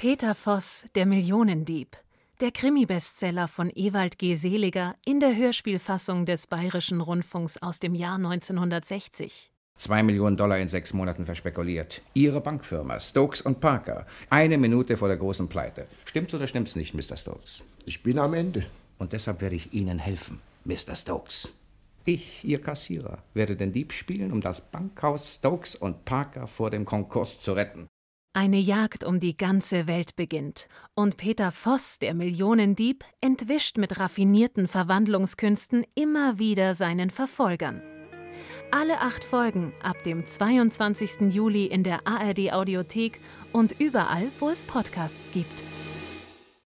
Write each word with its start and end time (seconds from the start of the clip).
Peter 0.00 0.34
Voss, 0.34 0.86
der 0.94 1.04
Millionendieb. 1.04 1.94
Der 2.40 2.52
Krimi-Bestseller 2.52 3.48
von 3.48 3.70
Ewald 3.74 4.18
G. 4.18 4.34
Seliger 4.34 4.94
in 5.04 5.20
der 5.20 5.36
Hörspielfassung 5.36 6.24
des 6.24 6.46
Bayerischen 6.46 7.02
Rundfunks 7.02 7.58
aus 7.58 7.80
dem 7.80 7.94
Jahr 7.94 8.14
1960. 8.14 9.52
Zwei 9.76 10.02
Millionen 10.02 10.38
Dollar 10.38 10.56
in 10.56 10.70
sechs 10.70 10.94
Monaten 10.94 11.26
verspekuliert. 11.26 12.00
Ihre 12.14 12.40
Bankfirma, 12.40 12.98
Stokes 12.98 13.42
und 13.42 13.60
Parker. 13.60 14.06
Eine 14.30 14.56
Minute 14.56 14.96
vor 14.96 15.08
der 15.08 15.18
großen 15.18 15.50
Pleite. 15.50 15.84
Stimmt's 16.06 16.32
oder 16.32 16.46
stimmt's 16.46 16.76
nicht, 16.76 16.94
Mr. 16.94 17.18
Stokes? 17.18 17.62
Ich 17.84 18.02
bin 18.02 18.18
am 18.18 18.32
Ende. 18.32 18.64
Und 18.96 19.12
deshalb 19.12 19.42
werde 19.42 19.56
ich 19.56 19.74
Ihnen 19.74 19.98
helfen, 19.98 20.40
Mr. 20.64 20.96
Stokes. 20.96 21.52
Ich, 22.06 22.42
Ihr 22.42 22.62
Kassierer, 22.62 23.18
werde 23.34 23.54
den 23.54 23.74
Dieb 23.74 23.92
spielen, 23.92 24.32
um 24.32 24.40
das 24.40 24.62
Bankhaus 24.62 25.34
Stokes 25.34 25.74
und 25.74 26.06
Parker 26.06 26.46
vor 26.46 26.70
dem 26.70 26.86
Konkurs 26.86 27.38
zu 27.38 27.52
retten. 27.52 27.86
Eine 28.32 28.58
Jagd 28.58 29.02
um 29.02 29.18
die 29.18 29.36
ganze 29.36 29.88
Welt 29.88 30.14
beginnt 30.14 30.68
und 30.94 31.16
Peter 31.16 31.50
Voss, 31.50 31.98
der 31.98 32.14
Millionendieb, 32.14 33.04
entwischt 33.20 33.76
mit 33.76 33.98
raffinierten 33.98 34.68
Verwandlungskünsten 34.68 35.84
immer 35.96 36.38
wieder 36.38 36.76
seinen 36.76 37.10
Verfolgern. 37.10 37.82
Alle 38.70 39.00
acht 39.00 39.24
Folgen 39.24 39.72
ab 39.82 40.04
dem 40.04 40.28
22. 40.28 41.34
Juli 41.34 41.66
in 41.66 41.82
der 41.82 42.06
ARD 42.06 42.52
Audiothek 42.52 43.18
und 43.52 43.80
überall, 43.80 44.28
wo 44.38 44.48
es 44.48 44.62
Podcasts 44.62 45.32
gibt. 45.32 45.89